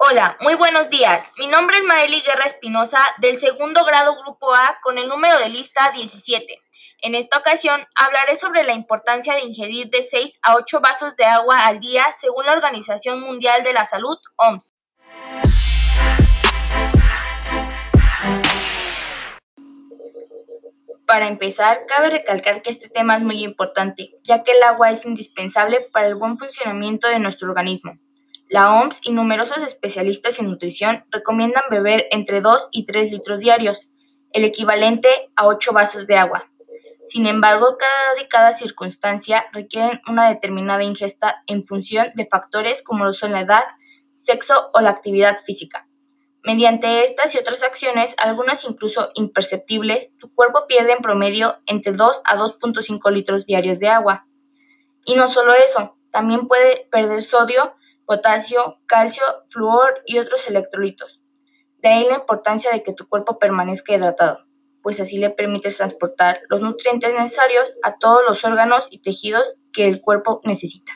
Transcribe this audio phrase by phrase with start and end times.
[0.00, 1.32] Hola, muy buenos días.
[1.38, 5.48] Mi nombre es Marely Guerra Espinosa del segundo grado Grupo A con el número de
[5.48, 6.56] lista 17.
[7.02, 11.24] En esta ocasión hablaré sobre la importancia de ingerir de 6 a 8 vasos de
[11.24, 14.68] agua al día según la Organización Mundial de la Salud, OMS.
[21.08, 25.04] Para empezar, cabe recalcar que este tema es muy importante, ya que el agua es
[25.04, 27.98] indispensable para el buen funcionamiento de nuestro organismo.
[28.50, 33.90] La OMS y numerosos especialistas en nutrición recomiendan beber entre 2 y 3 litros diarios,
[34.32, 36.50] el equivalente a 8 vasos de agua.
[37.06, 37.76] Sin embargo,
[38.30, 43.64] cada circunstancia requieren una determinada ingesta en función de factores como lo son la edad,
[44.14, 45.86] sexo o la actividad física.
[46.42, 52.22] Mediante estas y otras acciones, algunas incluso imperceptibles, tu cuerpo pierde en promedio entre 2
[52.24, 54.26] a 2.5 litros diarios de agua.
[55.04, 57.74] Y no solo eso, también puede perder sodio,
[58.08, 61.20] potasio, calcio, flúor y otros electrolitos.
[61.82, 64.46] De ahí la importancia de que tu cuerpo permanezca hidratado,
[64.82, 69.86] pues así le permites transportar los nutrientes necesarios a todos los órganos y tejidos que
[69.86, 70.94] el cuerpo necesita.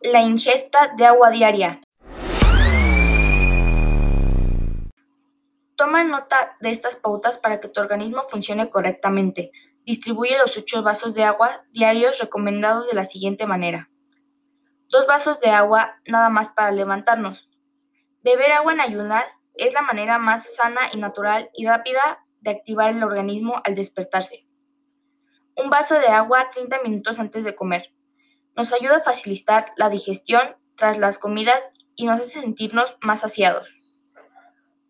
[0.00, 1.80] La ingesta de agua diaria.
[5.74, 9.50] Toma nota de estas pautas para que tu organismo funcione correctamente.
[9.84, 13.90] Distribuye los 8 vasos de agua diarios recomendados de la siguiente manera.
[14.88, 17.50] Dos vasos de agua nada más para levantarnos.
[18.22, 22.90] Beber agua en ayunas es la manera más sana y natural y rápida de activar
[22.90, 24.46] el organismo al despertarse.
[25.56, 27.92] Un vaso de agua 30 minutos antes de comer.
[28.54, 33.78] Nos ayuda a facilitar la digestión tras las comidas y nos hace sentirnos más saciados.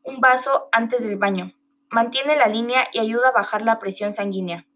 [0.03, 1.53] Un vaso antes del baño.
[1.89, 4.67] Mantiene la línea y ayuda a bajar la presión sanguínea.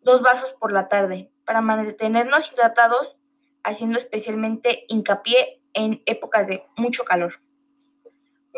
[0.00, 1.30] Dos vasos por la tarde.
[1.44, 3.16] Para mantenernos hidratados
[3.66, 7.34] haciendo especialmente hincapié en épocas de mucho calor.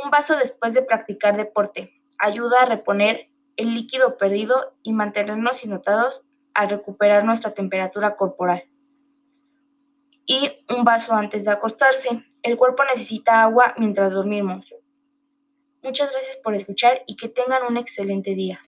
[0.04, 6.24] Un vaso después de practicar deporte ayuda a reponer el líquido perdido y mantenernos hidratados
[6.54, 8.64] al recuperar nuestra temperatura corporal.
[10.26, 12.22] Y un vaso antes de acostarse.
[12.42, 14.66] El cuerpo necesita agua mientras dormimos.
[15.82, 18.60] Muchas gracias por escuchar y que tengan un excelente día.